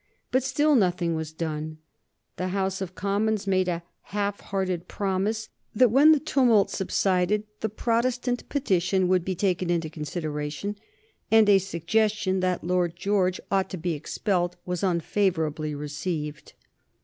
But 0.31 0.41
still 0.41 0.73
nothing 0.73 1.13
was 1.13 1.31
done. 1.31 1.77
The 2.37 2.47
House 2.47 2.81
of 2.81 2.95
Commons 2.95 3.45
made 3.45 3.67
a 3.67 3.83
half 4.05 4.39
hearted 4.39 4.87
promise 4.87 5.49
that 5.75 5.91
when 5.91 6.11
the 6.11 6.19
tumult 6.19 6.71
subsided 6.71 7.43
the 7.59 7.69
Protestant 7.69 8.49
petition 8.49 9.07
would 9.07 9.23
be 9.23 9.35
taken 9.35 9.69
into 9.69 9.91
consideration, 9.91 10.75
and 11.29 11.47
a 11.47 11.59
suggestion 11.59 12.39
that 12.39 12.63
Lord 12.63 12.95
George 12.95 13.39
ought 13.51 13.69
to 13.69 13.77
be 13.77 13.93
expelled 13.93 14.55
was 14.65 14.81
unfavorably 14.83 15.75
received. 15.75 16.53